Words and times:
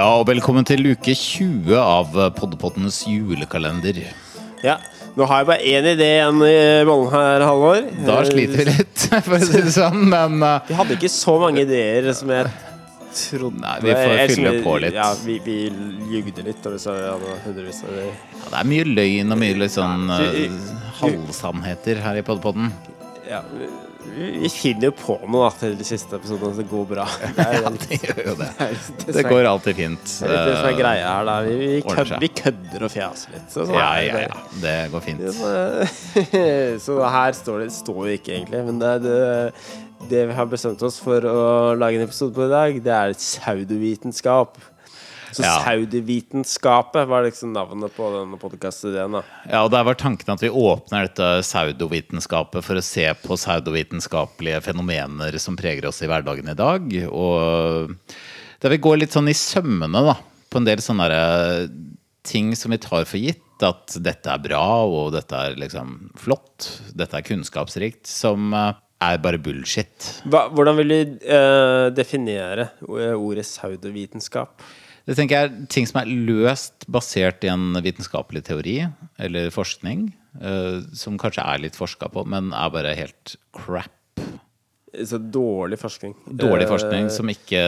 Ja, 0.00 0.06
og 0.16 0.30
velkommen 0.30 0.64
til 0.64 0.94
uke 0.94 1.12
20 1.12 1.74
av 1.76 2.14
Poddepottenes 2.32 3.02
julekalender. 3.04 3.98
Ja, 4.64 4.78
Nå 5.18 5.26
har 5.28 5.42
jeg 5.42 5.48
bare 5.50 5.66
én 5.74 5.88
idé 5.90 6.06
igjen 6.14 6.38
i 6.46 6.54
bollen 6.88 7.10
her, 7.12 7.44
Halvor. 7.44 7.82
Da 8.06 8.14
sliter 8.24 8.62
vi 8.62 8.64
litt, 8.70 9.04
for 9.26 9.36
å 9.36 9.40
si 9.44 9.60
det 9.66 9.74
sånn, 9.74 10.06
men 10.08 10.38
uh, 10.40 10.62
Vi 10.70 10.78
hadde 10.78 10.96
ikke 10.96 11.10
så 11.12 11.34
mange 11.42 11.66
ideer 11.66 12.08
som 12.16 12.32
jeg 12.32 12.48
trodde. 13.18 13.60
Nei, 13.60 13.76
vi 13.84 13.98
får 13.98 14.32
fylle 14.32 14.54
på 14.64 14.78
litt. 14.86 14.96
Ja, 14.96 15.10
vi, 15.26 15.36
vi 15.44 15.58
ljugde 16.14 16.46
litt. 16.48 16.64
Og 16.64 16.78
vi 16.78 16.80
sa 16.80 16.96
vi 16.96 17.04
hadde 17.04 17.36
hundrevis 17.44 17.84
av 17.84 17.92
ideer. 17.98 18.16
ja, 18.38 18.46
det 18.46 18.62
er 18.62 18.72
mye 18.72 18.88
løgn 18.94 19.36
og 19.36 19.42
mye 19.44 19.60
litt 19.66 19.76
sånn 19.76 20.16
uh, 20.16 20.74
halvsannheter 21.02 22.04
her 22.06 22.22
i 22.22 22.24
Poddepotten. 22.30 22.72
Ja, 23.28 23.44
vi, 24.04 24.28
vi 24.42 24.48
finner 24.52 24.88
jo 24.88 24.92
på 24.96 25.16
noe 25.26 25.48
da, 25.48 25.50
til 25.60 25.74
de 25.78 25.86
siste 25.86 26.16
episodene, 26.16 26.54
så 26.56 26.62
det 26.62 26.68
går 26.70 26.86
bra. 26.90 27.04
Det 27.36 27.46
Ja, 27.50 27.72
det 27.84 27.98
gjør 28.00 28.22
jo 28.30 28.34
det. 28.40 28.48
det 29.10 29.24
går 29.28 29.48
alltid 29.50 29.76
fint. 29.80 30.14
det 30.20 30.30
er 30.30 30.34
litt 30.34 30.48
det 30.50 30.56
som 30.56 30.70
er 30.70 30.78
greia 30.78 31.10
her, 31.10 31.28
da. 31.28 31.36
Vi, 31.46 31.58
vi, 31.60 31.82
kødder, 31.84 32.22
vi 32.24 32.30
kødder 32.40 32.86
og 32.88 32.94
fjaser 32.94 33.36
litt. 33.36 33.46
Så, 33.52 33.66
så, 33.68 33.76
Ja, 33.76 33.90
ja, 34.04 34.16
det. 34.16 34.24
ja. 34.26 34.40
Det 34.64 34.74
går 34.94 35.06
fint. 35.08 35.22
Så, 35.36 35.52
så 36.86 36.98
her 37.16 37.38
står 37.42 37.64
det 37.66 37.70
står 37.76 38.02
jo 38.08 38.18
ikke 38.18 38.34
egentlig, 38.38 38.64
men 38.70 38.80
det, 38.82 38.94
det, 39.04 39.20
det 40.10 40.24
vi 40.30 40.36
har 40.38 40.48
bestemt 40.50 40.82
oss 40.86 40.98
for 41.02 41.26
å 41.28 41.40
lage 41.78 42.00
en 42.00 42.06
episode 42.08 42.34
på 42.36 42.46
i 42.48 42.52
dag, 42.52 42.80
det 42.86 42.96
er 42.96 43.16
pseudovitenskap. 43.20 44.56
Så 45.32 45.42
Ja. 45.42 45.62
Saudivitenskapet 45.64 47.08
var 47.08 47.22
liksom 47.22 47.52
navnet 47.52 47.94
på 47.96 48.08
denne 48.14 48.38
podkast-ideen. 48.38 49.22
Ja, 49.48 49.62
og 49.64 49.70
Der 49.70 49.84
var 49.84 49.94
tanken 49.94 50.32
at 50.32 50.42
vi 50.42 50.50
åpner 50.50 51.06
dette 51.06 51.42
saudovitenskapet 51.46 52.64
for 52.64 52.74
å 52.74 52.82
se 52.82 53.06
på 53.14 53.38
saudovitenskapelige 53.38 54.62
fenomener 54.62 55.38
som 55.38 55.56
preger 55.56 55.86
oss 55.86 56.02
i 56.02 56.10
hverdagen 56.10 56.48
i 56.48 56.54
dag. 56.58 56.90
Og 57.10 57.94
der 58.60 58.74
vi 58.74 58.82
går 58.82 59.00
litt 59.00 59.14
sånn 59.14 59.30
i 59.30 59.36
sømmene 59.36 60.04
da, 60.04 60.16
på 60.50 60.58
en 60.58 60.66
del 60.66 60.82
sånne 60.82 61.08
der, 61.08 61.70
ting 62.26 62.54
som 62.56 62.74
vi 62.74 62.78
tar 62.82 63.04
for 63.04 63.18
gitt. 63.18 63.46
At 63.60 63.92
dette 64.00 64.30
er 64.32 64.40
bra, 64.40 64.84
og 64.88 65.12
dette 65.12 65.36
er 65.36 65.56
liksom 65.60 66.10
flott, 66.16 66.80
dette 66.96 67.18
er 67.18 67.26
kunnskapsrikt. 67.26 68.06
Som 68.08 68.54
eh, 68.56 68.72
er 69.04 69.20
bare 69.20 69.40
bullshit. 69.40 70.22
Hva, 70.28 70.46
hvordan 70.52 70.78
vil 70.80 70.92
du 70.92 71.18
uh, 71.28 71.88
definere 71.92 72.70
ordet 72.88 73.46
pseudovitenskap? 73.46 74.64
Det 75.10 75.16
tenker 75.18 75.34
jeg 75.34 75.48
er 75.48 75.62
ting 75.74 75.88
som 75.90 76.04
er 76.04 76.10
løst 76.28 76.84
basert 76.86 77.42
i 77.42 77.48
en 77.50 77.74
vitenskapelig 77.82 78.44
teori 78.46 78.76
eller 79.18 79.48
forskning, 79.50 80.04
eh, 80.38 80.84
som 80.94 81.16
kanskje 81.18 81.42
er 81.42 81.64
litt 81.64 81.78
forska 81.78 82.12
på, 82.14 82.22
men 82.30 82.52
er 82.54 82.70
bare 82.70 82.92
helt 82.94 83.34
crap. 83.56 83.90
Så 84.94 85.18
dårlig 85.18 85.80
forskning. 85.82 86.14
Dårlig 86.30 86.68
Eh, 86.68 86.70
forskning 86.70 87.10
som 87.10 87.26
ikke 87.30 87.62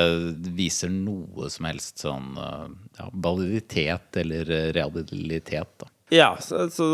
viser 0.54 0.90
noe 0.94 1.50
som 1.50 1.66
helst 1.66 2.06
sånn 2.06 2.38
eh, 2.38 2.70
ja, 3.00 3.10
validitet 3.10 4.22
eller 4.22 4.46
realitet. 4.78 5.74
Da. 5.82 5.90
Ja, 6.14 6.30
så, 6.38 6.68
så 6.70 6.86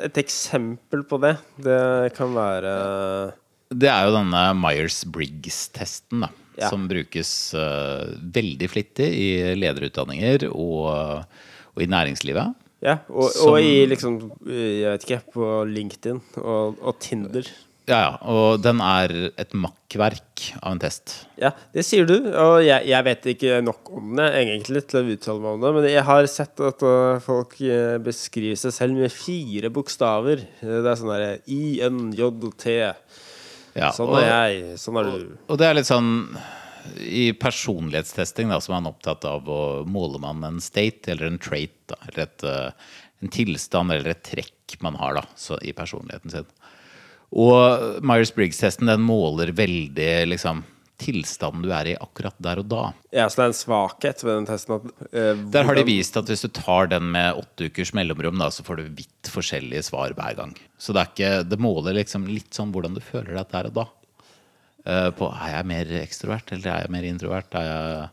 et 0.00 0.16
eksempel 0.20 1.04
på 1.04 1.20
det, 1.20 1.36
det 1.60 2.14
kan 2.16 2.32
være 2.32 2.74
Det 3.68 3.88
er 3.92 4.08
jo 4.08 4.16
denne 4.16 4.44
Myers-Briggs-testen, 4.56 6.24
da. 6.24 6.32
Ja. 6.58 6.68
Som 6.68 6.88
brukes 6.90 7.30
uh, 7.54 8.10
veldig 8.34 8.66
flittig 8.68 9.06
i 9.16 9.28
lederutdanninger 9.56 10.48
og, 10.50 11.24
og 11.74 11.80
i 11.84 11.88
næringslivet. 11.88 12.56
Ja, 12.84 12.98
og, 13.12 13.30
Som- 13.32 13.54
og 13.54 13.64
i 13.64 13.84
liksom 13.88 14.14
Jeg 14.48 14.88
vet 14.94 15.02
ikke, 15.06 15.22
på 15.34 15.48
LinkedIn 15.68 16.20
og, 16.40 16.78
og 16.80 16.96
Tinder. 17.00 17.48
Ja, 17.90 17.96
ja, 17.98 18.10
og 18.30 18.60
den 18.62 18.78
er 18.84 19.10
et 19.40 19.54
makkverk 19.56 20.44
av 20.60 20.76
en 20.76 20.80
test. 20.82 21.14
Ja, 21.40 21.50
det 21.74 21.82
sier 21.88 22.06
du. 22.06 22.14
Og 22.28 22.60
jeg, 22.62 22.86
jeg 22.86 23.06
vet 23.08 23.26
ikke 23.32 23.56
nok 23.66 23.90
om 23.98 24.12
det 24.20 24.28
egentlig 24.44 24.84
til 24.86 25.00
å 25.00 25.16
uttale 25.16 25.42
meg 25.42 25.56
om 25.56 25.64
det, 25.64 25.72
men 25.74 25.88
jeg 25.90 26.04
har 26.06 26.28
sett 26.30 26.62
at 26.68 26.84
uh, 26.86 27.18
folk 27.24 27.56
beskriver 28.04 28.60
seg 28.60 28.76
selv 28.76 29.00
med 29.00 29.10
fire 29.10 29.72
bokstaver. 29.74 30.44
Det 30.60 30.84
er 30.84 31.00
sånn 31.00 31.10
derre 31.10 31.32
INJT. 31.50 32.68
Ja, 33.78 33.92
Sånn 33.94 34.12
er 34.18 34.26
jeg. 34.26 34.78
Sånn 34.82 34.98
er 35.00 35.10
du. 35.10 35.36
Og 35.48 35.60
det 35.60 35.68
er 35.68 35.76
litt 35.78 35.88
sånn 35.88 36.10
I 37.04 37.30
personlighetstesting 37.38 38.50
da, 38.50 38.58
som 38.62 38.74
er 38.74 38.80
man 38.80 38.92
opptatt 38.94 39.26
av 39.28 39.46
å 39.50 39.60
måle 39.86 40.18
man 40.22 40.42
en 40.46 40.58
state 40.64 41.12
eller 41.12 41.28
en 41.28 41.38
trait. 41.42 41.76
Da, 41.90 41.98
eller 42.08 42.24
et, 42.24 42.44
eh, 42.46 42.96
en 43.22 43.32
tilstand 43.34 43.92
eller 43.94 44.14
et 44.14 44.24
trekk 44.26 44.78
man 44.80 44.96
har 44.98 45.18
da, 45.20 45.24
så, 45.36 45.58
i 45.62 45.74
personligheten 45.76 46.32
sin. 46.32 46.48
Og 47.30 48.00
Myers-Briggs-testen 48.02 48.90
den 48.90 49.04
måler 49.06 49.52
veldig 49.54 50.12
liksom, 50.32 50.64
tilstanden 51.00 51.64
du 51.64 51.72
er 51.74 51.92
i 51.92 51.96
akkurat 51.98 52.36
der 52.42 52.60
og 52.62 52.68
da. 52.70 52.82
Ja, 53.14 53.26
så 53.26 53.40
det 53.40 53.44
er 53.44 53.52
en 53.52 53.58
svakhet 53.58 54.24
ved 54.24 54.34
den 54.36 54.48
testen 54.50 54.76
at 54.76 54.90
uh, 55.14 55.44
Der 55.56 55.68
har 55.68 55.78
de 55.78 55.86
vist 55.88 56.18
at 56.20 56.30
hvis 56.30 56.44
du 56.44 56.50
tar 56.54 56.90
den 56.92 57.10
med 57.14 57.40
åtte 57.40 57.70
ukers 57.70 57.94
mellomrom, 57.96 58.38
da, 58.40 58.50
så 58.52 58.66
får 58.66 58.80
du 58.80 58.92
vidt 59.00 59.32
forskjellige 59.32 59.88
svar 59.88 60.14
hver 60.18 60.36
gang. 60.38 60.54
Så 60.80 60.96
det, 60.96 61.08
ikke, 61.12 61.32
det 61.48 61.60
måler 61.60 61.96
liksom 61.98 62.28
litt 62.28 62.52
sånn 62.56 62.74
hvordan 62.74 62.96
du 62.96 63.02
føler 63.04 63.34
deg 63.38 63.50
der 63.54 63.70
og 63.72 63.80
da. 63.80 63.88
Eh, 64.88 65.10
på 65.16 65.28
er 65.28 65.56
jeg 65.56 65.68
mer 65.68 65.92
ekstrovert, 66.00 66.54
eller 66.54 66.72
er 66.72 66.84
jeg 66.84 66.94
mer 66.94 67.08
introvert? 67.08 67.58
Er 67.58 67.66
jeg 67.68 68.08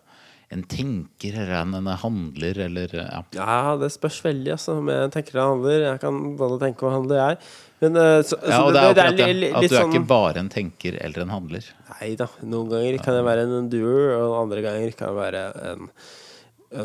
en 0.54 0.62
tenker, 0.64 1.36
eller 1.36 1.58
er 1.58 1.78
en 1.78 1.88
handler, 2.02 2.60
eller 2.68 2.94
ja. 2.96 3.24
Ja, 3.36 3.76
det 3.80 3.90
spørs 3.92 4.20
veldig, 4.24 4.54
altså. 4.56 4.78
Om 4.80 4.92
jeg 4.94 5.10
tenker 5.16 5.42
og 5.42 5.50
handler. 5.58 5.88
Jeg 5.90 6.02
kan 6.04 6.22
både 6.40 6.60
tenke 6.62 6.88
og 6.88 6.94
handle, 6.96 7.18
jeg. 7.20 7.40
Men 7.84 8.00
uh, 8.00 8.22
så, 8.26 8.40
ja 8.48 8.62
og 8.64 8.72
det 8.74 8.82
er 8.82 8.94
akkurat 8.94 9.20
det. 9.20 9.28
Er 9.28 9.58
At 9.58 9.66
du 9.66 9.68
er 9.68 9.76
sånn 9.76 9.92
ikke 9.92 10.10
bare 10.10 10.42
en 10.42 10.54
tenker 10.54 10.96
eller 11.04 11.26
en 11.26 11.36
handler. 11.36 11.68
Nei 11.92 12.14
da. 12.18 12.30
Noen 12.42 12.72
ganger 12.72 13.02
kan 13.04 13.20
jeg 13.20 13.28
være 13.28 13.44
en 13.46 13.68
doer, 13.74 14.16
og 14.22 14.40
andre 14.46 14.64
ganger 14.66 14.96
kan 14.98 15.12
jeg 15.12 15.20
være 15.20 15.44
en 15.74 15.92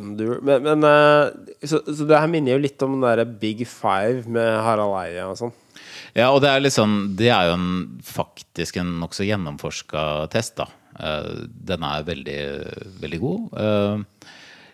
undoer. 0.00 0.42
Men, 0.42 0.66
men 0.66 0.84
eh, 0.86 1.56
så, 1.66 1.80
så 1.86 2.06
det 2.06 2.18
her 2.18 2.30
minner 2.30 2.56
jo 2.56 2.62
litt 2.62 2.84
om 2.84 2.96
den 2.96 3.06
derre 3.06 3.26
Big 3.26 3.64
Five 3.68 4.26
med 4.30 4.50
Harald 4.66 4.94
Eia 5.00 5.30
og 5.30 5.38
sånn. 5.40 5.54
Ja, 6.12 6.28
og 6.28 6.42
det 6.44 6.50
er 6.50 6.60
litt 6.60 6.74
sånn 6.74 7.14
Det 7.16 7.30
er 7.32 7.48
jo 7.48 7.54
en, 7.56 7.68
faktisk 8.04 8.76
en 8.82 8.98
nokså 9.00 9.24
gjennomforska 9.24 10.28
test, 10.34 10.58
da. 10.60 10.68
Eh, 11.02 11.44
den 11.70 11.86
er 11.86 12.06
veldig, 12.06 12.40
veldig 13.02 13.20
god. 13.22 13.62
Eh, 13.62 14.26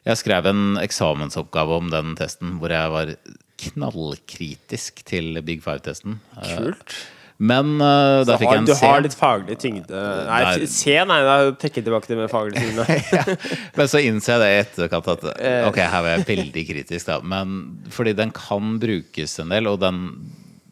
jeg 0.09 0.23
skrev 0.23 0.49
en 0.49 0.65
eksamensoppgave 0.81 1.83
om 1.83 1.93
den 1.93 2.17
testen 2.19 2.57
hvor 2.61 2.73
jeg 2.73 2.95
var 2.95 3.15
knallkritisk 3.59 5.03
til 5.09 5.41
Big 5.45 5.65
Five-testen. 5.65 6.21
Eh, 6.39 6.59
Kult. 6.59 6.99
Men 7.39 7.77
uh, 7.79 8.25
da 8.27 8.35
fikk 8.35 8.51
jeg 8.51 8.65
du 8.67 8.73
en 8.73 8.79
C. 8.81 8.83
har 8.83 9.03
litt 9.05 9.15
faglig 9.15 9.55
tyngde. 9.63 9.99
Nei, 10.27 10.39
Nei. 10.43 10.67
C, 10.67 10.97
nei, 11.07 11.19
da 11.23 11.37
trekker 11.55 11.79
jeg 11.79 11.87
tilbake 11.87 12.11
det 12.11 12.17
med 12.19 12.33
faglig 12.33 12.65
tyngde. 12.65 13.29
Men 13.79 13.91
så 13.93 14.01
innser 14.03 14.35
jeg 14.35 14.43
det 14.43 14.49
i 14.49 14.57
etterkant 14.65 15.11
at 15.13 15.27
ok, 15.69 15.79
her 15.79 16.03
var 16.03 16.17
jeg 16.17 16.27
veldig 16.33 16.65
kritisk, 16.73 17.07
da. 17.07 17.21
Men 17.23 17.61
fordi 17.95 18.17
den 18.19 18.35
kan 18.35 18.75
brukes 18.83 19.39
en 19.39 19.55
del, 19.55 19.71
og 19.71 19.79
den 19.85 20.03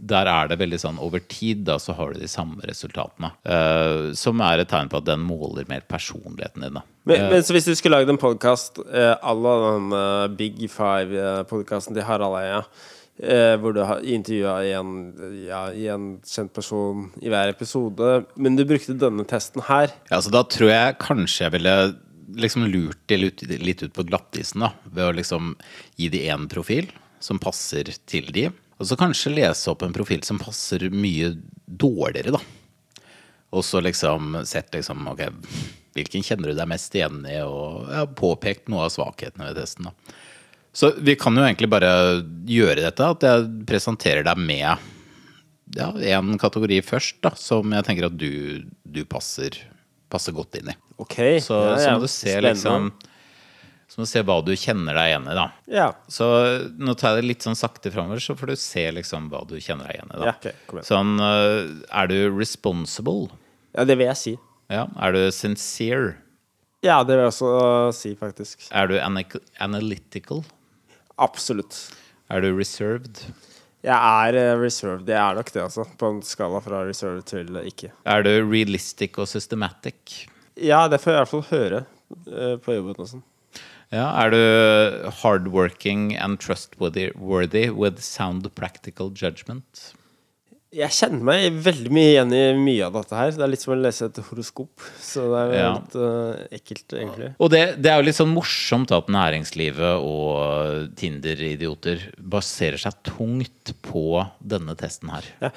der 0.09 0.29
er 0.31 0.51
det 0.51 0.59
veldig 0.61 0.81
sånn 0.83 1.01
over 1.03 1.23
tid, 1.29 1.65
da, 1.69 1.79
så 1.83 1.97
har 1.99 2.13
du 2.13 2.23
de 2.23 2.31
samme 2.31 2.63
resultatene. 2.69 3.33
Uh, 3.47 4.13
som 4.17 4.43
er 4.45 4.63
et 4.63 4.71
tegn 4.71 4.91
på 4.93 5.01
at 5.01 5.09
den 5.09 5.25
måler 5.27 5.69
mer 5.71 5.87
personligheten 5.89 6.67
din, 6.67 6.79
da. 6.81 6.85
Men, 7.07 7.29
men 7.31 7.45
så 7.47 7.55
hvis 7.55 7.69
du 7.69 7.75
skulle 7.79 8.01
lagd 8.01 8.11
en 8.11 8.21
podkast 8.21 8.81
uh, 8.83 9.15
à 9.15 9.35
la 9.37 9.57
den 9.63 9.93
eh, 9.95 10.23
Big 10.35 10.65
Five-podkasten 10.73 11.95
til 11.95 12.03
Harald 12.03 12.35
Eia, 12.41 12.65
eh, 13.23 13.55
hvor 13.63 13.77
du 13.77 13.85
har 13.87 14.03
intervjua 14.03 14.57
en, 14.75 14.97
ja, 15.47 15.61
en 15.93 16.09
kjent 16.27 16.51
person 16.57 17.07
i 17.23 17.31
hver 17.31 17.53
episode, 17.53 18.25
men 18.35 18.59
du 18.59 18.65
brukte 18.67 18.97
denne 18.99 19.27
testen 19.29 19.65
her 19.69 19.95
Ja, 20.11 20.19
så 20.19 20.35
da 20.35 20.43
tror 20.51 20.73
jeg 20.73 20.99
kanskje 21.03 21.47
jeg 21.47 21.57
ville 21.61 21.77
liksom 22.43 22.67
lurt 22.69 23.01
de 23.07 23.21
litt 23.23 23.85
ut 23.85 23.95
på 23.95 24.05
glattisen, 24.09 24.67
da. 24.67 24.73
Ved 24.91 25.07
å 25.07 25.17
liksom 25.17 25.55
gi 26.01 26.11
de 26.13 26.27
én 26.27 26.51
profil 26.51 26.91
som 27.23 27.41
passer 27.41 27.95
til 28.11 28.29
de. 28.35 28.49
Og 28.77 28.89
så 28.89 28.99
kanskje 29.01 29.33
lese 29.33 29.71
opp 29.73 29.85
en 29.87 29.95
profil 29.97 30.23
som 30.27 30.41
passer 30.41 30.89
mye 30.93 31.33
dårligere, 31.67 32.37
da. 32.37 32.41
Og 33.57 33.65
så 33.65 33.81
liksom 33.81 34.41
sett 34.45 34.75
liksom 34.75 35.07
Ok, 35.09 35.23
hvilken 35.97 36.25
kjenner 36.27 36.51
du 36.51 36.59
deg 36.59 36.69
mest 36.69 36.95
igjen 36.99 37.23
i? 37.25 37.39
Og 37.47 37.87
jeg 37.89 38.03
har 38.03 38.17
påpekt 38.19 38.69
noe 38.73 38.89
av 38.89 38.93
svakhetene 38.93 39.49
ved 39.49 39.61
testen, 39.61 39.89
da. 39.89 40.17
Så 40.77 40.91
vi 41.01 41.15
kan 41.17 41.33
jo 41.39 41.45
egentlig 41.47 41.71
bare 41.73 41.89
gjøre 42.45 42.83
dette, 42.83 43.07
at 43.15 43.25
jeg 43.25 43.47
presenterer 43.69 44.27
deg 44.27 44.37
med 44.37 44.77
ja, 45.75 45.87
en 46.19 46.37
kategori 46.39 46.83
først, 46.85 47.17
da, 47.25 47.33
som 47.41 47.73
jeg 47.73 47.87
tenker 47.87 48.11
at 48.11 48.19
du, 48.21 48.67
du 48.85 49.01
passer, 49.09 49.57
passer 50.13 50.37
godt 50.37 50.59
inn 50.61 50.69
i. 50.75 50.77
Ok. 51.01 51.17
Så, 51.41 51.57
ja, 51.57 51.79
så 51.81 51.95
må 51.95 52.05
du 52.05 52.11
se 52.11 52.29
spennende. 52.29 52.53
liksom 52.53 52.91
Så 53.87 54.01
må 54.01 54.07
du 54.07 54.11
se 54.11 54.23
hva 54.27 54.37
du 54.43 54.51
kjenner 54.59 54.97
deg 54.99 55.13
igjen 55.13 55.29
i, 55.31 55.35
da. 55.39 55.45
Ja. 55.71 55.87
Så 56.11 56.27
nå 56.75 56.97
tar 56.99 57.15
jeg 57.15 57.23
det 57.23 57.29
litt 57.31 57.47
sånn 57.47 57.59
sakte 57.59 57.93
framover, 57.95 58.23
så 58.23 58.35
får 58.39 58.51
du 58.51 58.57
se 58.59 58.83
liksom 58.97 59.29
hva 59.31 59.45
du 59.47 59.55
kjenner 59.63 59.87
deg 59.87 60.01
igjen 60.01 60.11
i. 60.11 60.19
da 60.19 60.27
Ja, 60.33 60.35
okay. 60.41 60.83
Sånn 60.89 61.15
øh, 61.23 61.71
Er 61.87 62.11
du 62.11 62.19
responsible? 62.35 63.31
ja, 63.77 63.85
det 63.87 63.99
vil 64.01 64.11
jeg 64.11 64.21
si. 64.23 64.35
Ja. 64.73 64.89
Er 64.99 65.15
du 65.15 65.21
sincere? 65.31 66.17
Ja, 66.85 66.99
det 67.07 67.15
vil 67.15 67.25
jeg 67.25 67.33
også 67.33 67.53
si, 67.95 68.15
faktisk. 68.19 68.67
Er 68.75 68.91
du 68.91 68.99
analytical? 68.99 70.43
Absolutt. 71.23 71.79
Er 72.29 72.43
du 72.43 72.51
reserved? 72.57 73.23
Jeg 73.87 73.95
er 73.95 74.35
eh, 74.35 74.53
reserved. 74.59 75.07
Jeg 75.09 75.21
er 75.21 75.39
nok 75.39 75.53
det, 75.55 75.63
altså. 75.63 75.85
På 75.99 76.11
en 76.11 76.23
skala 76.27 76.59
fra 76.65 76.83
reserved 76.89 77.29
til 77.31 77.55
ikke. 77.71 77.93
Er 78.05 78.27
du 78.27 78.33
realistic 78.43 79.15
og 79.23 79.29
systematic? 79.31 80.27
Ja, 80.59 80.87
det 80.91 80.99
får 81.03 81.13
jeg 81.13 81.17
i 81.17 81.23
hvert 81.23 81.33
fall 81.35 81.47
høre 81.53 81.81
eh, 82.27 82.57
på 82.63 82.75
jobben 82.75 82.99
og 82.99 83.11
sånn. 83.13 83.25
Ja, 83.95 84.09
er 84.25 84.33
du 84.35 85.11
hardworking 85.23 86.17
and 86.19 86.41
trustworthy 86.43 87.11
worthy 87.15 87.69
with 87.71 88.01
sound 88.03 88.49
practical 88.59 89.13
judgment? 89.15 89.93
Jeg 90.77 90.91
kjenner 90.93 91.23
meg 91.25 91.55
veldig 91.65 91.89
mye 91.95 92.09
igjen 92.11 92.33
i 92.37 92.41
mye 92.59 92.83
av 92.89 92.97
dette 92.99 93.15
her. 93.17 93.31
Det 93.33 93.45
er 93.47 93.49
litt 93.53 93.63
som 93.63 93.73
å 93.73 93.77
lese 93.79 94.09
et 94.11 94.19
horoskop. 94.27 94.83
Så 95.01 95.23
det 95.31 95.39
er 95.45 95.53
Ja. 95.63 95.69
litt 95.79 95.95
uh, 95.97 96.43
ekkelt, 96.53 96.85
egentlig. 96.99 97.29
Og 97.41 97.49
det, 97.55 97.61
det 97.81 97.93
er 97.93 98.03
jo 98.03 98.07
litt 98.09 98.19
sånn 98.19 98.35
morsomt 98.35 98.93
at 98.93 99.09
næringslivet 99.09 100.03
og 100.05 100.91
Tinder-idioter 100.99 102.03
baserer 102.19 102.83
seg 102.83 102.99
tungt 103.09 103.73
på 103.87 104.03
denne 104.43 104.75
testen 104.77 105.15
her. 105.15 105.31
Ja. 105.47 105.53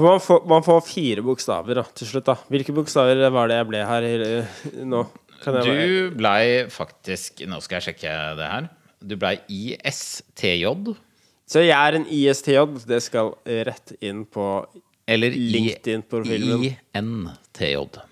Man, 0.00 0.18
får, 0.24 0.42
man 0.50 0.64
får 0.66 0.82
fire 0.88 1.22
bokstaver 1.28 1.78
da, 1.78 1.86
til 1.94 2.10
slutt. 2.10 2.26
da 2.32 2.38
Hvilke 2.50 2.74
bokstaver 2.74 3.22
var 3.36 3.52
det 3.52 3.60
jeg 3.60 3.70
ble 3.70 3.84
her 3.92 4.08
i- 4.08 4.82
nå? 4.88 5.04
Du 5.46 6.10
blei 6.18 6.66
faktisk 6.72 7.44
Nå 7.46 7.60
skal 7.64 7.78
jeg 7.78 7.90
sjekke 7.90 8.16
det 8.38 8.50
her. 8.50 8.68
Du 9.06 9.14
blei 9.20 9.36
ISTJ. 9.52 10.66
Så 11.46 11.62
jeg 11.62 11.76
er 11.76 12.00
en 12.00 12.08
ISTJ. 12.10 12.58
Det 12.88 13.00
skal 13.04 13.32
rett 13.68 13.94
inn 14.00 14.24
på 14.26 14.50
Eller 15.06 15.30
LinkedIn-profilen 15.30 16.60
min. 16.64 16.76
INTJ. 16.96 18.02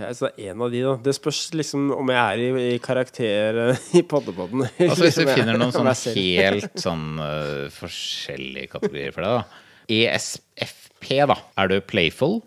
Ja, 0.00 0.10
så 0.16 0.30
det 0.30 0.46
er 0.46 0.54
en 0.54 0.62
av 0.64 0.70
de, 0.72 0.80
da. 0.86 0.92
Det 1.04 1.12
spørs 1.16 1.40
liksom 1.58 1.90
om 1.92 2.10
jeg 2.10 2.18
er 2.18 2.40
i, 2.40 2.66
i 2.74 2.78
karakter 2.82 3.58
eh, 3.66 3.88
i 4.00 4.02
Poddepodden. 4.08 4.64
Altså 4.88 5.04
Hvis 5.04 5.18
du 5.20 5.26
finner 5.28 5.58
noen 5.60 5.74
sånn 5.76 5.90
helt 6.16 6.80
sånn 6.80 7.20
uh, 7.20 7.66
forskjellige 7.74 8.72
kategorier 8.76 9.12
for 9.14 9.26
deg, 9.26 9.42
da. 9.42 9.66
ESFP, 9.90 11.10
da. 11.28 11.36
Er 11.60 11.72
du 11.72 11.76
playful? 11.84 12.40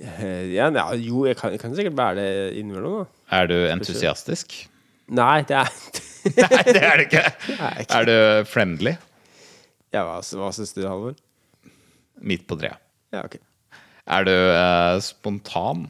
Eh, 0.00 0.54
ja, 0.54 0.70
ja, 0.72 0.86
jo, 0.96 1.26
jeg 1.28 1.36
kan, 1.36 1.52
jeg 1.52 1.60
kan 1.60 1.74
sikkert 1.76 1.96
være 1.98 2.16
det 2.16 2.28
innimellom, 2.60 3.02
da. 3.02 3.24
Er 3.36 3.50
du 3.50 3.56
entusiastisk? 3.68 4.54
Nei, 5.12 5.42
det 5.48 5.58
er 5.60 5.70
Nei, 6.24 6.64
det 6.68 6.80
er 6.84 7.00
du 7.00 7.04
ikke. 7.06 7.22
ikke. 7.80 7.96
Er 7.96 8.08
du 8.08 8.16
friendly? 8.48 8.94
Ja, 9.90 10.04
hva, 10.06 10.18
hva 10.20 10.50
syns 10.54 10.74
du, 10.76 10.82
Halvor? 10.86 11.16
Midt 12.20 12.44
på 12.48 12.58
treet. 12.60 12.80
Ja, 13.12 13.24
ok. 13.24 13.38
Er 14.10 14.26
du 14.26 14.34
eh, 14.34 14.98
spontan? 15.04 15.88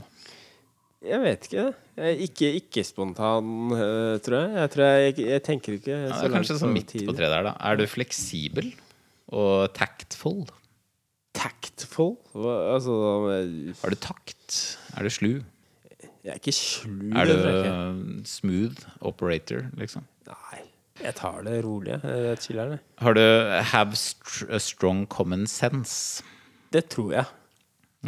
Jeg 1.05 1.23
vet 1.23 1.49
ikke. 1.49 1.67
Jeg 2.01 2.13
er 2.15 2.23
ikke 2.27 2.51
ikke-spontan, 2.61 3.51
eh, 3.77 4.15
tror 4.25 4.39
jeg. 4.39 4.55
Jeg 4.57 4.73
tror 4.75 4.85
jeg, 4.87 5.17
jeg, 5.33 5.43
tenker 5.47 5.77
ikke 5.79 5.97
Ja, 5.97 6.13
så 6.13 6.27
langt 6.27 6.39
kanskje 6.39 6.59
sånn 6.61 6.75
midt 6.77 6.95
på 6.95 7.17
treet 7.17 7.33
der, 7.33 7.47
da. 7.51 7.55
Er 7.71 7.81
du 7.81 7.87
fleksibel 7.91 8.71
og 9.31 9.71
tactful? 9.77 10.45
Tactful? 11.41 12.17
Altså 12.37 12.93
Har 13.81 13.95
du 13.95 13.97
takt? 13.97 14.59
Er 14.97 15.07
du 15.07 15.13
slu? 15.13 15.31
Jeg 16.21 16.35
er 16.35 16.37
ikke 16.37 16.53
slu. 16.53 17.15
Er 17.17 17.31
du 17.31 18.25
smooth 18.29 18.85
operator, 19.01 19.65
liksom? 19.81 20.05
Nei. 20.29 20.67
Jeg 21.01 21.17
tar 21.17 21.41
det 21.47 21.63
rolig. 21.65 21.97
chiller'n. 22.45 22.81
Har 23.01 23.17
du 23.17 23.23
have 23.73 23.97
str 23.97 24.59
strong 24.61 25.07
common 25.09 25.47
sense? 25.49 26.23
Det 26.73 26.85
tror 26.93 27.15
jeg. 27.17 27.25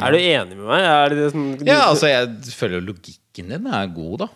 Er 0.01 0.13
du 0.13 0.17
enig 0.17 0.57
med 0.57 0.67
meg? 0.69 0.85
Er 0.85 1.13
det 1.13 1.31
sånn, 1.33 1.49
Ja, 1.65 1.89
altså, 1.89 2.09
jeg 2.09 2.53
føler 2.53 2.85
logikken 2.85 3.49
din 3.49 3.67
er 3.67 3.89
god, 3.93 4.23
da. 4.23 4.29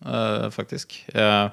Uh, 0.00 0.50
faktisk. 0.54 0.96
Eh, 1.12 1.50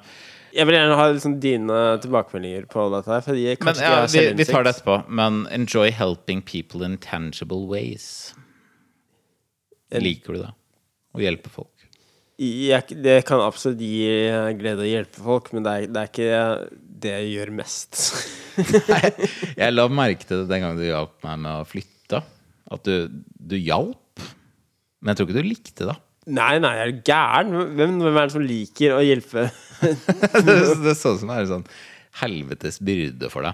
Jeg 0.56 0.68
vil 0.68 0.78
gjerne 0.78 0.98
ha 1.00 1.08
liksom 1.12 1.38
dine 1.44 1.80
tilbakemeldinger 2.04 2.68
på 2.72 2.88
dette 2.94 3.12
her. 3.12 3.24
Fordi 3.26 3.46
men 3.68 3.82
ja, 3.82 3.96
vi, 4.12 4.26
vi 4.40 4.48
tar 4.48 4.68
det 4.68 4.76
etterpå. 4.78 5.00
Men 5.10 5.46
enjoy 5.54 5.92
helping 5.92 6.44
people 6.46 6.86
in 6.86 6.98
tangible 7.04 7.66
ways. 7.68 8.34
Liker 9.92 10.36
du 10.36 10.44
det? 10.46 10.54
Å 11.18 11.24
hjelpe 11.24 11.52
folk? 11.52 11.74
Jeg, 12.38 13.00
det 13.02 13.24
kan 13.26 13.42
absolutt 13.42 13.80
gi 13.82 14.10
glede 14.60 14.84
å 14.84 14.88
hjelpe 14.88 15.24
folk, 15.26 15.48
men 15.56 15.64
det 15.66 15.72
er, 15.74 15.86
det 15.90 16.02
er 16.02 16.12
ikke 16.12 16.42
det 17.02 17.14
jeg 17.16 17.32
gjør 17.34 17.54
mest. 17.58 18.02
Nei, 18.92 19.30
Jeg 19.62 19.74
la 19.74 19.88
merke 19.90 20.28
til 20.28 20.44
det 20.44 20.52
den 20.52 20.66
gangen 20.66 20.82
du 20.82 20.86
hjalp 20.86 21.16
meg 21.26 21.40
med 21.46 21.54
å 21.54 21.66
flytte. 21.68 22.22
At 22.74 22.84
du, 22.86 23.24
du 23.38 23.56
hjalp. 23.58 24.22
Men 25.00 25.14
jeg 25.14 25.20
tror 25.20 25.30
ikke 25.30 25.40
du 25.40 25.50
likte 25.50 25.90
det. 25.90 25.98
nei, 26.36 26.58
nei, 26.62 26.74
er 26.82 26.92
du 26.92 27.02
gæren? 27.08 27.54
Hvem, 27.78 27.98
hvem 28.04 28.18
er 28.18 28.30
det 28.30 28.36
som 28.36 28.46
liker 28.46 28.98
å 28.98 29.04
hjelpe? 29.06 29.48
det, 30.46 30.84
det 30.84 30.96
så 30.98 31.14
ut 31.16 31.20
som 31.22 31.30
det 31.32 31.36
er 31.38 31.46
en 31.46 31.52
sånn 31.52 31.68
helvetes 32.22 32.80
byrde 32.82 33.30
for 33.34 33.46
deg. 33.46 33.54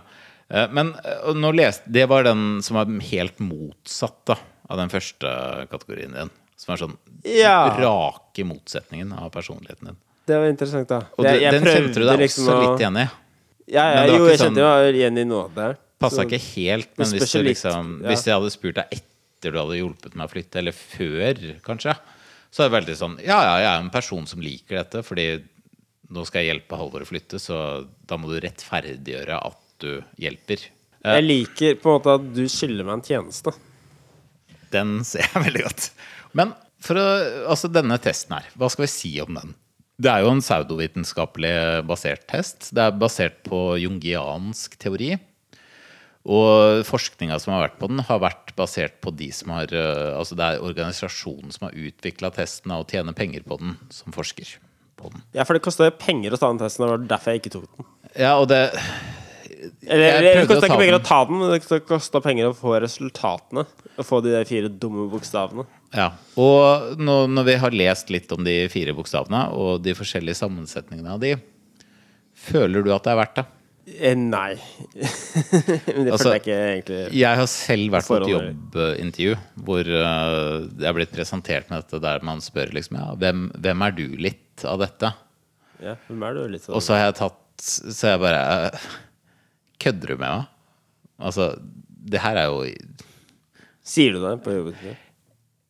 Eh, 0.53 0.67
Men 0.75 0.93
eh, 1.03 1.33
nå 1.35 1.51
leste, 1.55 1.89
det 1.91 2.05
var 2.11 2.23
den 2.27 2.61
som 2.63 2.77
var 2.79 2.91
helt 3.09 3.39
motsatt 3.43 4.21
da, 4.29 4.37
av 4.69 4.79
den 4.79 4.91
første 4.93 5.33
kategorien 5.71 6.15
din. 6.15 6.31
Som 6.59 6.73
er 6.75 6.83
sånn 6.85 6.97
Ja. 7.27 7.57
rake 7.79 8.45
motsetningen 8.47 9.11
av 9.17 9.31
personligheten 9.35 9.89
din. 9.91 9.97
Det 10.25 10.37
var 10.39 10.47
interessant, 10.47 10.87
da. 10.87 11.01
Og 11.17 11.25
Jeg- 11.25 11.41
jeg 11.41 11.51
den 11.51 11.63
kjente 11.67 11.99
du 11.99 12.05
deg 12.07 12.19
liksom 12.19 12.45
også 12.47 12.53
å- 12.55 12.61
litt 12.71 12.79
igjen 12.85 12.97
i. 13.01 13.09
Ja, 13.73 13.83
ja, 13.91 14.05
jo, 14.07 14.25
jeg 14.27 14.39
kjente 14.39 14.61
sånn- 14.61 14.85
meg 14.85 14.95
igjen 14.95 15.17
i 15.19 15.23
noe 15.27 15.43
av 15.45 15.53
det. 15.55 15.77
Passa 15.99 16.23
ikke 16.23 16.39
helt, 16.55 16.89
men 16.97 17.07
Men 17.09 17.19
hvis, 17.19 17.31
du 17.31 17.43
liksom, 17.43 18.01
ja. 18.03 18.09
hvis 18.09 18.23
jeg 18.25 18.33
hadde 18.35 18.51
spurt 18.51 18.75
deg 18.75 18.85
etter 18.91 19.51
du 19.51 19.57
hadde 19.59 19.77
hjulpet 19.79 20.15
meg 20.15 20.27
å 20.27 20.31
flytte, 20.31 20.55
eller 20.59 20.71
før, 20.71 21.59
kanskje, 21.63 21.95
så 22.51 22.63
er 22.63 22.69
det 22.69 22.75
veldig 22.85 22.95
sånn 22.95 23.17
Ja, 23.25 23.39
ja, 23.43 23.55
jeg 23.59 23.67
er 23.67 23.79
en 23.83 23.89
person 23.89 24.25
som 24.27 24.39
liker 24.39 24.77
dette, 24.83 25.03
fordi 25.03 25.43
nå 26.13 26.23
skal 26.27 26.43
jeg 26.43 26.53
hjelpe 26.53 26.77
Halvor 26.79 27.05
å 27.05 27.09
flytte, 27.09 27.41
så 27.41 27.57
da 28.07 28.17
må 28.19 28.31
du 28.31 28.39
rettferdiggjøre 28.43 29.39
at 29.49 29.61
du 29.83 29.91
hjelper. 30.21 30.67
Jeg 31.03 31.25
liker 31.25 31.79
på 31.81 31.89
en 31.89 31.97
måte 31.97 32.17
at 32.19 32.27
du 32.35 32.43
skylder 32.47 32.87
meg 32.87 32.99
en 32.99 33.07
tjeneste. 33.07 33.53
Den 34.73 35.01
ser 35.07 35.25
jeg 35.27 35.43
veldig 35.47 35.65
godt. 35.65 35.89
Men 36.37 36.53
for 36.83 36.99
å, 36.99 37.03
altså 37.51 37.69
denne 37.71 37.99
testen 38.03 38.37
her, 38.37 38.47
hva 38.59 38.69
skal 38.71 38.85
vi 38.85 38.93
si 38.93 39.11
om 39.23 39.35
den? 39.35 39.53
Det 40.03 40.09
er 40.09 40.23
jo 40.23 40.31
en 40.33 40.41
pseudovitenskapelig 40.41 41.53
basert 41.87 42.25
test. 42.31 42.71
Det 42.73 42.81
er 42.81 42.97
basert 42.97 43.43
på 43.45 43.75
jungiansk 43.81 44.75
teori. 44.81 45.13
Og 46.23 46.81
forskninga 46.87 47.35
som 47.43 47.53
har 47.53 47.65
vært 47.65 47.79
på 47.81 47.89
den, 47.91 48.01
har 48.07 48.21
vært 48.23 48.53
basert 48.57 49.01
på 49.03 49.11
de 49.11 49.27
som 49.35 49.51
har 49.51 49.73
eh, 49.75 50.13
Altså 50.15 50.37
det 50.39 50.45
er 50.45 50.63
organisasjonen 50.63 51.51
som 51.51 51.67
har 51.67 51.75
utvikla 51.75 52.31
testen 52.31 52.71
og 52.71 52.87
tjener 52.87 53.15
penger 53.17 53.43
på 53.43 53.59
den, 53.59 53.75
som 53.91 54.15
forsker 54.15 54.55
på 55.03 55.11
den. 55.13 55.23
Ja, 55.35 55.45
for 55.47 55.57
det 55.57 55.63
kosta 55.65 55.89
penger 55.99 56.35
å 56.35 56.39
ta 56.39 56.49
den 56.51 56.61
testen, 56.61 56.85
og 56.85 56.89
det 56.89 56.95
var 56.95 57.05
derfor 57.15 57.35
jeg 57.35 57.43
ikke 57.43 57.53
tok 57.57 57.67
den. 57.67 57.91
Ja, 58.13 58.33
og 58.37 58.47
det 58.51 58.63
Eller 59.87 60.21
Jeg 60.23 60.41
det 60.41 60.47
kosta 60.49 60.67
ikke 60.67 60.81
penger 60.81 60.97
å 60.97 61.03
ta 61.05 61.21
den, 61.29 61.39
men 61.39 61.53
det 61.53 61.79
kosta 61.87 62.21
penger 62.23 62.51
å 62.51 62.57
få 62.57 62.75
resultatene. 62.83 63.65
Å 63.93 64.05
få 64.05 64.19
de 64.25 64.35
fire 64.49 64.69
dumme 64.71 65.05
bokstavene. 65.11 65.65
Ja. 65.93 66.09
Og 66.41 66.95
nå, 66.97 67.17
når 67.29 67.49
vi 67.51 67.57
har 67.61 67.75
lest 67.83 68.09
litt 68.13 68.31
om 68.33 68.41
de 68.45 68.63
fire 68.73 68.95
bokstavene 68.97 69.45
og 69.53 69.83
de 69.85 69.93
forskjellige 69.97 70.39
sammensetningene 70.41 71.13
av 71.13 71.21
de, 71.21 71.35
føler 72.33 72.83
du 72.83 72.89
at 72.95 73.05
det 73.05 73.13
er 73.13 73.21
verdt 73.21 73.37
det? 73.41 73.45
Eh, 73.83 74.15
nei. 74.15 74.55
men 74.95 76.05
det 76.07 76.13
Altså, 76.13 76.29
føler 76.29 76.37
jeg 76.37 76.43
ikke 76.43 76.57
egentlig. 76.59 76.99
Jeg 77.19 77.39
har 77.39 77.49
selv 77.51 77.95
vært 77.97 78.07
på 78.07 78.19
et 78.19 78.29
jobbintervju 78.31 79.33
hvor 79.67 79.89
eh, 79.99 80.53
jeg 80.79 80.87
er 80.87 80.95
blitt 80.95 81.11
presentert 81.15 81.67
med 81.71 81.83
dette 81.83 81.99
der 82.05 82.23
man 82.23 82.39
spør 82.43 82.71
liksom 82.77 82.99
ja, 83.01 83.09
hvem, 83.19 83.49
hvem 83.59 83.85
er 83.87 83.97
du 83.97 84.05
litt 84.29 84.42
av 84.69 84.79
dette? 84.83 85.09
Ja, 85.83 85.95
hvem 86.07 86.23
er 86.27 86.37
du 86.37 86.43
litt 86.53 86.67
av? 86.69 86.75
Og 86.77 86.83
så 86.85 86.95
har 86.95 87.07
jeg 87.09 87.17
tatt 87.19 87.39
Så 87.63 88.11
jeg 88.13 88.19
bare 88.23 88.43
eh, 88.69 88.85
Kødder 89.83 90.13
du 90.13 90.15
med 90.21 90.29
meg? 90.29 90.45
Altså, 91.23 91.49
det 92.13 92.21
her 92.23 92.39
er 92.43 92.47
jo 92.51 92.61
Sier 93.83 94.15
du 94.15 94.21
det 94.23 94.37
på 94.45 94.53
jobben? 94.55 94.95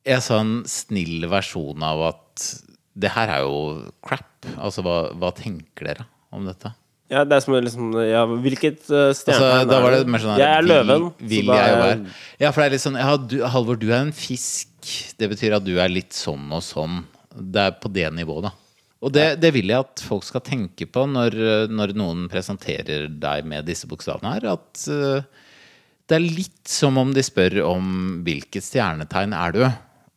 Jeg 0.06 0.22
sa 0.26 0.38
en 0.44 0.56
snill 0.70 1.26
versjon 1.32 1.82
av 1.88 2.02
at 2.12 2.48
det 2.94 3.10
her 3.16 3.32
er 3.34 3.46
jo 3.48 3.62
crap. 4.06 4.28
Altså, 4.62 4.84
hva, 4.86 4.96
hva 5.18 5.32
tenker 5.34 5.88
dere 5.88 6.04
om 6.36 6.44
dette? 6.46 6.70
Ja, 7.10 7.24
det 7.28 7.38
er 7.40 7.44
som 7.46 7.56
liksom 7.58 7.92
Ja, 8.06 8.22
hvilket 8.28 8.84
uh, 8.92 9.10
Altså, 9.10 9.24
stjernetegn 9.26 9.70
da 9.72 9.80
var 9.84 9.94
det 9.96 10.02
er 10.04 10.12
mer 10.14 10.22
sånn 10.24 10.38
Jeg 10.42 10.50
er 10.60 10.62
vil- 10.66 10.72
løven. 10.74 11.08
Vil 11.34 11.50
da 11.50 11.58
jeg 11.60 11.72
jo 11.74 11.80
være 11.84 11.98
Ja, 12.44 12.52
for 12.52 12.60
det 12.62 12.66
er 12.68 12.76
litt 12.76 12.86
sånn 12.86 13.00
Ja, 13.02 13.16
du, 13.18 13.36
Halvor, 13.56 13.80
du 13.82 13.88
er 13.92 14.00
en 14.04 14.14
fisk. 14.16 14.92
Det 15.20 15.30
betyr 15.34 15.58
at 15.58 15.66
du 15.66 15.74
er 15.82 15.90
litt 15.92 16.14
sånn 16.18 16.46
og 16.54 16.62
sånn. 16.66 17.02
Det 17.34 17.66
er 17.70 17.76
på 17.82 17.90
det 17.94 18.08
nivået, 18.14 18.50
da. 18.50 18.54
Og 19.04 19.12
det, 19.12 19.26
det 19.44 19.52
vil 19.56 19.72
jeg 19.72 19.84
at 19.84 20.04
folk 20.08 20.24
skal 20.24 20.44
tenke 20.46 20.88
på 20.88 21.04
når, 21.12 21.36
når 21.68 21.92
noen 22.00 22.28
presenterer 22.32 23.10
deg 23.12 23.48
med 23.50 23.68
disse 23.68 23.90
bokstavene 23.90 24.38
her. 24.38 24.54
At 24.56 24.86
uh, 24.88 25.50
det 26.08 26.16
er 26.16 26.24
litt 26.24 26.72
som 26.72 27.00
om 27.02 27.12
de 27.16 27.24
spør 27.26 27.60
om 27.68 27.90
hvilket 28.24 28.64
stjernetegn 28.64 29.36
er 29.36 29.58
du, 29.58 29.66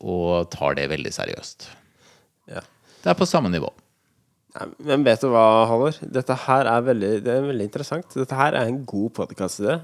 og 0.06 0.46
tar 0.52 0.78
det 0.78 0.86
veldig 0.92 1.12
seriøst. 1.14 1.66
Ja. 2.52 2.62
Det 3.02 3.10
er 3.10 3.18
på 3.18 3.28
samme 3.28 3.50
nivå. 3.50 3.72
Nei, 4.56 4.66
Men 4.88 5.04
vet 5.06 5.22
du 5.24 5.28
hva, 5.32 5.66
Halvor? 5.70 5.98
Dette 6.00 6.36
her 6.46 6.70
er 6.70 6.86
veldig, 6.86 7.12
det 7.26 7.32
er 7.32 7.46
veldig 7.46 7.66
interessant. 7.68 8.08
Dette 8.14 8.38
her 8.38 8.56
er 8.56 8.70
en 8.70 8.80
god 8.88 9.12
podkastidé. 9.18 9.78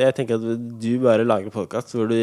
Jeg 0.00 0.16
tenker 0.16 0.38
at 0.38 0.66
du 0.82 0.90
bare 1.02 1.26
lager 1.26 1.54
podkast 1.54 1.94
hvor 1.96 2.10
du 2.10 2.18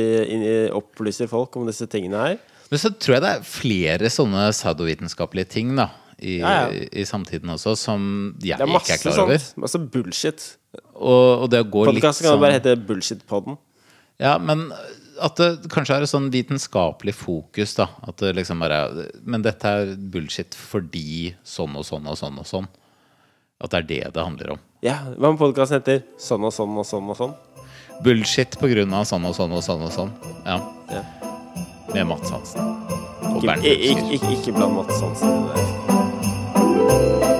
opplyser 0.76 1.30
folk 1.32 1.56
om 1.60 1.68
disse 1.70 1.88
tingene 1.92 2.24
her. 2.24 2.40
Men 2.72 2.82
så 2.82 2.90
tror 2.92 3.18
jeg 3.18 3.24
det 3.26 3.34
er 3.36 3.46
flere 3.48 4.10
sånne 4.10 4.48
pseudovitenskapelige 4.56 5.52
ting 5.54 5.76
da, 5.78 5.92
i, 6.20 6.40
Ja, 6.40 6.68
ja. 6.70 6.86
i 6.92 7.04
samtiden 7.06 7.50
også, 7.52 7.76
som 7.78 8.36
jeg 8.42 8.58
Det 8.58 8.68
ikke 8.68 8.94
er 8.94 9.02
klar 9.04 9.20
over. 9.26 9.38
sånt. 9.38 9.58
Masse 9.58 9.80
bullshit. 9.80 10.46
Og, 10.96 11.44
og 11.44 11.50
det 11.52 11.62
å 11.66 11.70
gå 11.72 11.86
litt 11.92 12.02
kan 12.04 12.14
sånn 12.16 12.34
jo 12.34 12.40
bare 12.42 12.58
hete 12.60 12.76
Bullshit-podden. 12.76 13.58
Ja, 14.20 14.38
men 14.38 14.72
at 15.22 15.36
det 15.40 15.70
kanskje 15.72 15.96
er 15.96 16.04
et 16.04 16.12
sånn 16.12 16.30
vitenskapelig 16.32 17.14
fokus, 17.16 17.76
da. 17.76 17.88
At 18.04 18.18
det 18.20 18.34
liksom 18.36 18.60
bare 18.60 19.08
Men 19.24 19.42
dette 19.44 19.64
er 19.68 19.94
bullshit 19.96 20.56
fordi 20.56 21.34
sånn 21.48 21.76
og 21.80 21.86
sånn 21.88 22.08
og 22.12 22.18
sånn 22.20 22.40
og 22.40 22.46
sånn. 22.48 22.68
At 23.64 23.72
det 23.72 23.78
er 23.80 23.88
det 23.88 24.14
det 24.16 24.24
handler 24.26 24.52
om. 24.58 24.60
Ja, 24.84 24.98
Hva 25.18 25.30
om 25.32 25.38
podkasten 25.40 25.80
heter 25.80 26.04
sånn 26.20 26.44
og 26.44 26.52
sånn 26.54 26.76
og 26.78 26.86
sånn 26.86 27.08
og 27.10 27.16
sånn? 27.20 27.36
Bullshit 28.04 28.58
på 28.60 28.68
grunn 28.68 28.92
av 28.94 29.06
sånn 29.08 29.24
og 29.26 29.36
sånn 29.36 29.56
og 29.56 29.64
sånn 29.64 29.86
og 29.88 29.92
sånn. 29.96 30.12
Ja. 30.46 30.60
Ja. 30.92 31.04
Med 31.94 32.08
Mats 32.12 32.30
Hansen. 32.30 32.60
Og 33.32 33.40
Ikke, 33.40 33.48
Bernt 33.48 33.64
ikke, 33.64 33.96
Hulsker. 33.96 34.14
ikke, 34.20 34.36
ikke 34.42 34.56
bland 34.60 34.76
Mats 34.76 35.00
Hansen 35.02 35.48
det. 35.48 35.85
Thank 36.88 37.24
you. 37.24 37.35